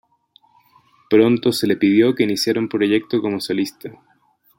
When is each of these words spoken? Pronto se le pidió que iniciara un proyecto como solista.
Pronto 1.11 1.51
se 1.51 1.67
le 1.67 1.77
pidió 1.77 2.15
que 2.15 2.23
iniciara 2.23 2.59
un 2.59 2.69
proyecto 2.69 3.21
como 3.21 3.39
solista. 3.39 3.91